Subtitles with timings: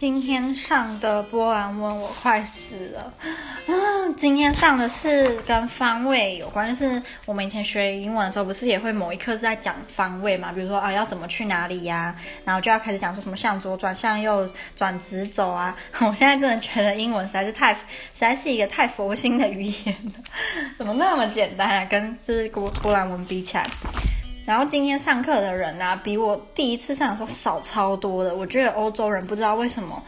[0.00, 3.12] 今天上的波兰文我快死了
[3.66, 4.08] 啊！
[4.16, 10.52] 今天上的是跟方位有关，就是我们以前学英文的时候，不是也会某一课是在讲方位嘛？
[10.54, 12.16] 比如说啊，要怎么去哪里呀、
[12.46, 15.76] 然后就要开始讲说什么向左转、向右转、直走啊！
[16.00, 17.80] 我现在真的觉得英文实在是太，实
[18.14, 20.12] 在是一个太佛心的语言了，
[20.78, 21.84] 怎么那么简单啊？
[21.90, 23.68] 跟就是波波兰文比起来。
[24.50, 28.34] 然后今天上课的人啊，比我第一次上的时候少超多的。
[28.34, 30.02] 我觉得欧洲人不知道为什么，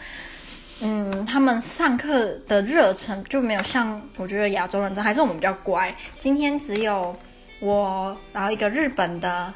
[0.83, 5.95] 嗯，他们上课的热忱就没有像我觉得亚洲人的，还是我们比较乖。
[6.19, 7.15] 今天只有
[7.61, 9.55] 我，然后一个日本的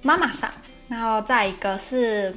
[0.00, 0.48] 妈妈桑，
[0.86, 2.32] 然后再一个是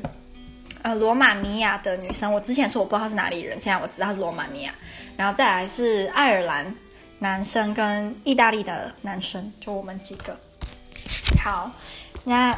[0.82, 2.34] 呃罗马尼亚的女生。
[2.34, 4.74] 我之前说我不知道她是哪里人，现在我知道她是罗马尼亚。
[5.16, 6.76] 然后再来是爱尔兰
[7.20, 10.36] 男生跟意大利的男生，就我们几个。
[11.42, 11.70] 好，
[12.24, 12.58] 那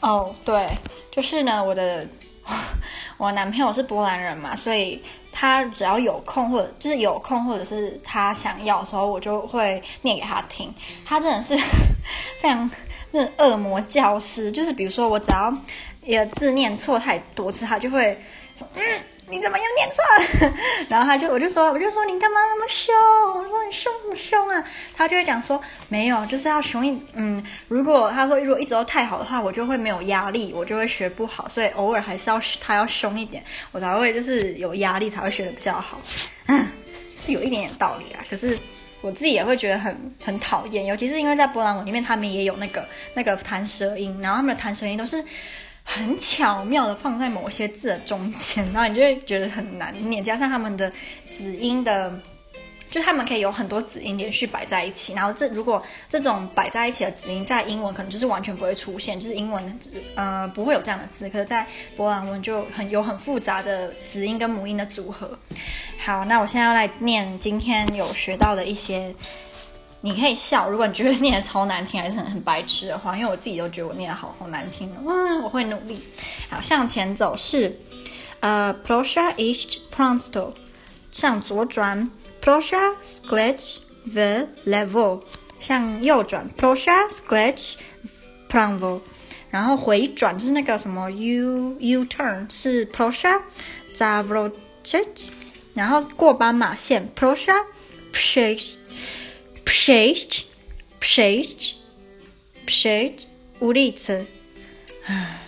[0.00, 0.68] 哦对，
[1.10, 2.06] 就是呢，我的
[3.16, 5.02] 我男朋友是波兰人嘛，所以
[5.32, 10.72] 他只要有空或者就是有空或者是他想要的时候，我就会念给他听。
[11.04, 11.56] 他真的是
[12.40, 12.70] 非常
[13.12, 15.52] 是恶魔教师，就是比如说我只要
[16.02, 18.18] 一个字念错太多次，他就会
[18.58, 18.82] 说嗯。
[19.26, 20.54] 你怎么又念错了？
[20.86, 22.94] 然后他就，我就说，我就说你干嘛那么凶？
[24.96, 27.42] 他就会讲说没有，就是要凶一嗯。
[27.68, 31.46] 如果他说如果一直都太好的话，我就会没有压力，我就会学不好。
[31.48, 33.42] 所以偶尔还是要他要凶一点，
[33.72, 36.00] 我才会就是有压力才会学得比较好。
[36.46, 36.68] 嗯，
[37.16, 38.24] 是有一点点道理啊。
[38.28, 38.58] 可是
[39.00, 45.24] 我自己也会觉得很很讨厌，尤其是因为在波兰文里面，他们也有那个那个弹舌音，然后他们的弹舌音都是。
[45.86, 50.24] 很巧妙的放在某些字的中间，然后你就会觉得很难念。
[50.24, 50.90] 加上他们的
[51.30, 52.10] 子音的，
[52.94, 55.12] 就他们可以有很多子音连续摆在一起。
[55.14, 59.80] 然后这如果这种摆在一起的子音在英文可能就是完全不会出现，就是英文
[60.14, 61.28] 呃不会有这样的字。
[61.28, 65.36] 可是，在波兰文就很有很复杂的子音跟母音的组合。
[65.98, 69.12] 好，那我现在要来念今天有学到的一些。
[70.06, 75.00] 你可以笑，如果你觉得念得超难听，还是很很白痴的话，因为我自己都觉得我念得好好难听哦。
[75.06, 75.98] 嗯，我会努力。
[76.50, 77.74] 好，向前走是，
[78.40, 80.52] 呃，proszę iść prosto，
[81.10, 82.10] 向左转
[82.44, 85.22] ，proszę skręcić w lewo，
[85.60, 87.78] 向右转，proszę skręcić
[88.48, 89.00] prawo，
[89.50, 93.40] 然后回转就是那个什么 U U turn 是 proszę
[93.96, 95.30] zawrócić，
[95.74, 97.52] 然后过斑马线，proszę
[98.12, 98.76] przejść。
[99.64, 100.46] przejść,
[101.00, 101.74] przejść,
[102.66, 103.26] przejść
[103.60, 104.26] ulicę。
[105.08, 105.38] 唉，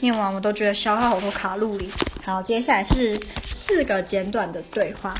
[0.00, 1.90] 念完我都觉得消耗好多卡路里。
[2.24, 5.14] 好，接下来是四个简短的对话。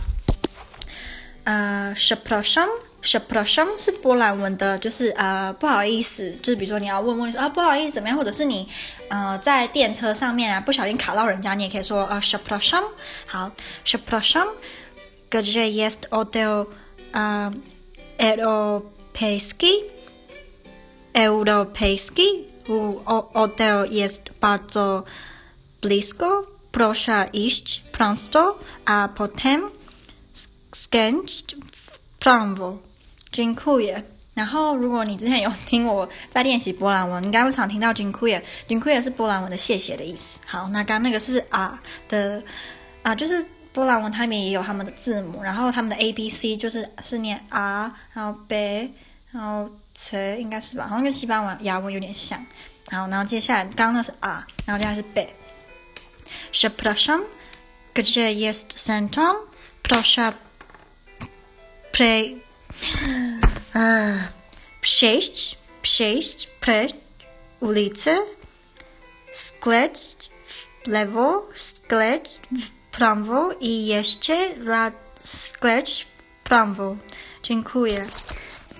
[1.44, 2.68] 呃，przepraszam,
[3.02, 8.68] przepraszam 是波兰文的，就是呃不好意思，就是比如说你要问问说啊不好意思怎么样，或者是你
[9.08, 12.84] 呃在电车上面啊不小心卡到人家，你也可以说啊 przepraszam。
[13.26, 13.50] 好
[13.84, 14.48] przepraszam,
[15.30, 16.66] gdzie jest hotel
[17.12, 17.52] 啊。
[18.20, 19.72] Europejski,
[21.14, 22.44] Europejski
[23.32, 25.04] hotel jest bardzo
[25.80, 26.44] blisko.
[26.70, 29.70] Proszę iść prosto, a potem
[30.72, 32.78] skręcić w prawo.
[33.32, 34.03] Dziękuję.
[34.34, 38.42] 然后，如果你之前有听我在练习波兰文，应该会常听到 dziękuję。
[38.69, 40.41] dziękuję 是波兰文的谢谢的意思。
[40.47, 42.42] 好，那刚刚那个是啊的
[43.03, 43.44] 啊，就是。
[43.72, 48.92] 波兰文它里面也有他们的字母，然后他们的 A B C 就是是念 R，然后 B，
[49.30, 52.44] 然后 C 应该是吧，好像跟西班牙文有点像。
[52.91, 55.28] 好，然后接下来刚刚那是 R，然后接下来是 B。
[56.53, 57.20] Przepraszam,
[57.94, 59.36] gdzie jest centrum?
[59.84, 60.32] Proszę
[62.00, 62.40] pre...
[63.74, 64.20] 嗯
[64.80, 66.92] ，przejść, przejść przez
[67.60, 68.18] ulicę,
[69.34, 74.92] skręcić w lewo, skręcić w prawo i jeszcze raz
[75.24, 76.96] skręć w prawo.
[77.42, 78.06] Dziękuję.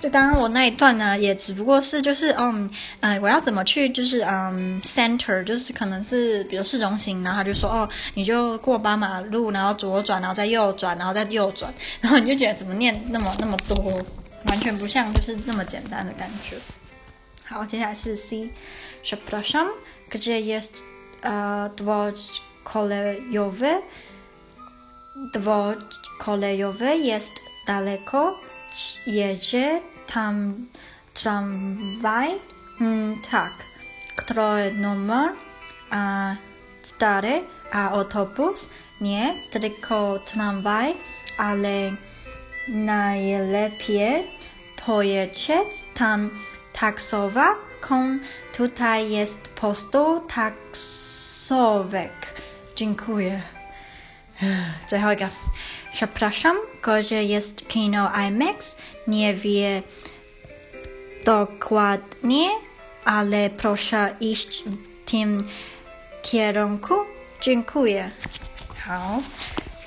[0.01, 14.03] 就刚刚我那一段呢，也只不过是就是嗯嗯，我要怎么去就是嗯 center，就是可能是比如市中心，然后他就说哦，你就过斑马路，然后左转，然后再右转，然后再右转， 然后你就觉得怎么念那么那么多，
[14.47, 16.57] 完全不像就是那么简单的感觉。
[17.45, 18.49] 好，接下来是 C。
[19.03, 19.67] Przepraszam,
[20.11, 20.83] gdzie jest
[21.77, 23.83] dworzec kolejowy?
[25.35, 27.33] Dworzec kolejowy jest
[27.67, 28.37] daleko.
[29.08, 30.66] Jedzie tam
[31.14, 32.30] tramwaj?
[32.82, 33.52] Mm, tak.
[34.16, 35.30] Który numer?
[35.92, 36.36] A,
[36.84, 37.44] cztery.
[37.72, 38.70] A autobus?
[39.02, 40.94] Nie, tylko tramwaj,
[41.38, 41.92] ale
[42.68, 44.24] najlepiej
[44.86, 46.30] pojechać tam
[46.74, 48.20] taksówką.
[48.58, 52.12] Tutaj jest po prostu taksówek.
[52.76, 53.42] Dziękuję.
[54.88, 55.30] 最后一个
[55.93, 58.77] ，Przepraszam, gdzie jest kino IMAX?
[59.07, 59.83] Nie wie
[61.25, 62.49] dokładnie,
[63.05, 65.49] ale proszę iść w tym
[66.23, 66.95] kierunku.
[67.41, 68.11] Dziękuję.
[68.87, 69.23] 好，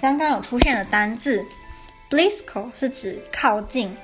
[0.01, 1.44] 刚刚有出现的单字
[2.09, 3.95] ，blisko 是指靠近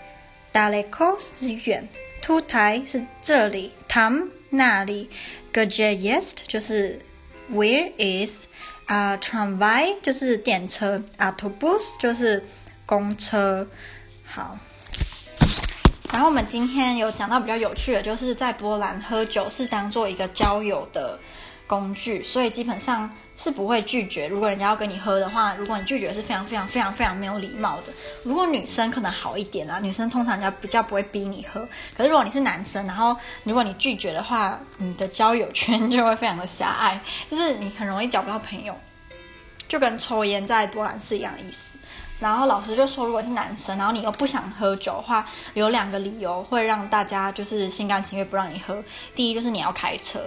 [0.53, 1.87] ，daleko 是指远
[2.21, 5.09] ，tu tai 是这里，tam 那里
[5.53, 6.99] ，gdzie jest 就是
[7.51, 8.47] where is。
[8.89, 12.43] 啊，tramway 就是电车啊，tobus 就是
[12.87, 13.67] 公车。
[14.25, 14.57] 好，
[16.11, 21.19] 然后我们今天有讲到比较有趣的，就是在波兰喝酒是当做一个交友的
[21.69, 23.07] 工具，所以基本上
[23.37, 24.27] 是不会拒绝。
[24.27, 27.93] 如果人家要跟你喝的话，如果你拒绝是非常非常非常非常没有礼貌的。
[28.23, 31.61] 如果女生可能好一点啊，女生通常人家比较不会逼你喝。
[31.95, 36.99] 可是如果你是男生，然后如果你拒绝的话，你的交友圈就会非常的狭隘，
[37.29, 38.75] 就是你很容易交不到朋友，
[39.69, 41.77] 就跟抽烟在波兰是一样的意思。
[42.19, 48.83] 然后老师就说，如果是男生，然后你又不想喝酒的话，有两个理由会让大家就是心甘情愿不让你喝。
[49.15, 50.19] 第一就是你要开车。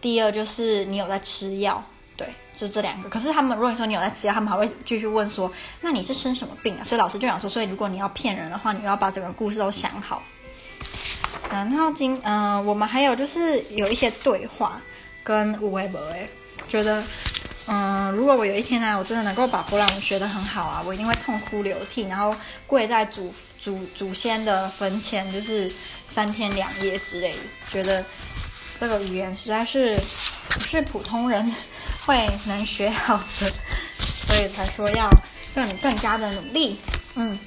[0.00, 1.82] 第二就是你有在吃药，
[2.16, 2.26] 对，
[2.56, 3.10] 就这两个。
[3.10, 5.52] 可是他们如果你说你有在吃药，他们还会继续问说，
[5.82, 6.84] 那你是生什么病啊？
[6.84, 10.22] 所以老师就想说，所以如果你要骗人的话，你要把整个故事都想好。
[11.50, 14.80] 然后今嗯、我们还有就是有一些对话
[15.22, 16.28] 跟吴伟博诶，
[16.68, 17.02] 觉得
[17.66, 22.34] 嗯、如果我有一天呢、啊，我真的能够把波兰文学得很好啊，我一定会痛哭流涕，然后
[22.66, 25.72] 跪在祖祖祖先的坟前，就是
[26.08, 27.38] 三天两夜之类的，
[27.70, 28.04] 觉得。
[28.76, 29.96] 这个语言实在是
[30.50, 31.50] 不是普通人
[32.04, 33.50] 会能学好的，
[34.26, 35.08] 所以才说要
[35.54, 36.80] 更更加的努力。
[37.14, 37.38] 嗯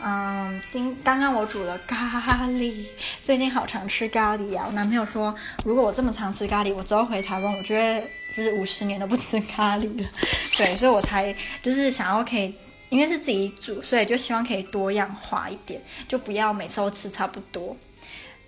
[0.00, 2.86] 嗯，今刚刚我煮了咖喱，
[3.22, 4.64] 最近好常吃咖喱啊。
[4.66, 5.32] 我男朋友说，
[5.66, 10.08] 如果我这么常吃咖喱，我之后回台湾，我觉得就是五十年都不吃咖喱了。
[10.56, 12.54] 对，所以我才就是想要可以，
[12.88, 17.76] 因为是自己煮，所以就希望可以多样化一点，就不要每次都吃差不多。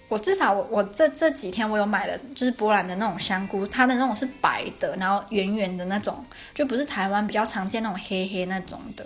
[0.08, 6.24] 我至少我我这这几天我有买的，就是波兰的那种香菇，它的那种是白的，然后圆圆的那种，
[6.54, 9.04] 就不是台湾比较常见那种黑黑那种的。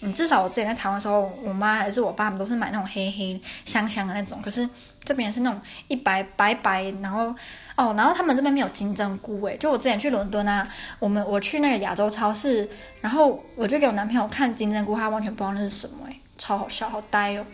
[0.00, 4.40] 嗯，至少我之前在台湾的时候，我妈还是我爸们都是买那种黑黑香香的那种。
[4.40, 4.68] 可是
[5.02, 7.34] 这边是那种一白白白，然后
[7.76, 9.56] 哦，然后他们这边没有金针菇诶。
[9.56, 10.66] 就我之前去伦敦啊，
[11.00, 12.68] 我们我去那个亚洲超市，
[13.00, 17.44] 然后我就给我男朋友看金针菇，他完全不知道那是什么诶，超好笑，好呆哦。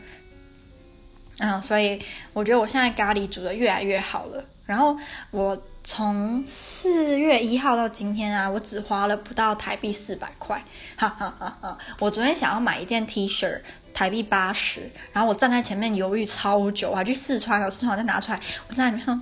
[1.38, 2.00] 嗯，所以
[2.32, 4.44] 我觉得我现在咖喱煮的越来越好了。
[4.66, 4.96] 然后
[5.30, 10.62] 我从四月一号到今天啊，我只花了不到台币四百块，
[10.96, 11.78] 哈哈哈哈！
[12.00, 13.60] 我昨天想要买一件 T 恤，
[13.92, 19.20] 台币八十，然后我站在前面犹豫超久，我还去试穿，有试穿我再拿出来，我在那边说。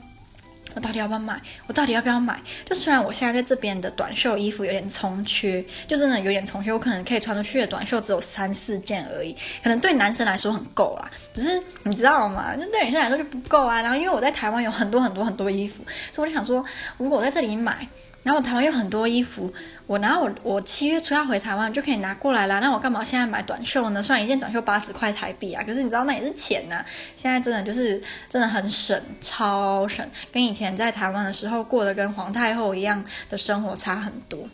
[0.74, 1.40] 我到底要不要买？
[1.66, 2.40] 我到底要不要买？
[2.64, 11.10] 就虽然我现在在这边的短袖衣服有点充缺，就真的有点充缺，我可能可以穿出去的短袖只有三四件而已，可能对男生来说很够啦。
[11.34, 12.56] 可是你知道吗？
[12.56, 13.80] 就对女生来说就不够啊。
[13.82, 16.64] 然后因为我在台湾有很多很多很多衣服，所以我就想说，
[16.98, 17.86] 如果我在这里买。
[18.22, 19.52] 然后台湾有很多衣服，
[19.86, 22.60] 我然后我我七月初要回台湾就可以拿过来啦。
[22.60, 24.02] 那我干嘛现在买短袖呢？
[24.02, 26.84] 算一件短袖八十块台币啊，可是你知道那也是钱呐、
[27.16, 34.48] 现在真的就是真的很省，超省，跟以前在台湾的时候过得跟皇太后一样的生活差很多。